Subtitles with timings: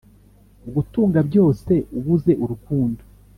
[0.73, 3.01] gutunga byose ubuze urukundo